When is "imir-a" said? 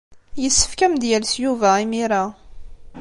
1.83-2.23